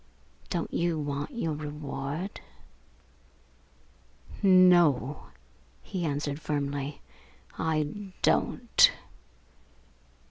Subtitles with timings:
[0.49, 2.41] Don't you want your reward?"
[4.41, 5.27] "No,"
[5.83, 7.01] he answered firmly,
[7.59, 8.91] "I don't!"